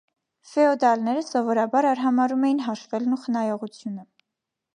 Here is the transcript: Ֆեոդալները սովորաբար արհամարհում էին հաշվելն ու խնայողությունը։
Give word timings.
Ֆեոդալները 0.51 1.21
սովորաբար 1.27 1.89
արհամարհում 1.91 2.49
էին 2.49 2.65
հաշվելն 2.69 3.15
ու 3.19 3.21
խնայողությունը։ 3.27 4.09